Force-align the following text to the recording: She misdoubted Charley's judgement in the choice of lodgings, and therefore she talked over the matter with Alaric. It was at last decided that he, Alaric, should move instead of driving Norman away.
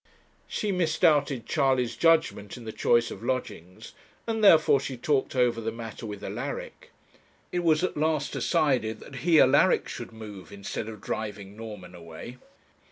She 0.47 0.71
misdoubted 0.71 1.45
Charley's 1.45 1.95
judgement 1.95 2.57
in 2.57 2.65
the 2.65 2.71
choice 2.71 3.11
of 3.11 3.21
lodgings, 3.21 3.93
and 4.25 4.43
therefore 4.43 4.79
she 4.79 4.97
talked 4.97 5.35
over 5.35 5.61
the 5.61 5.71
matter 5.71 6.07
with 6.07 6.23
Alaric. 6.23 6.89
It 7.51 7.59
was 7.63 7.83
at 7.83 7.95
last 7.95 8.33
decided 8.33 8.99
that 9.01 9.17
he, 9.17 9.39
Alaric, 9.39 9.87
should 9.87 10.11
move 10.11 10.51
instead 10.51 10.89
of 10.89 11.01
driving 11.01 11.55
Norman 11.55 11.93
away. 11.93 12.37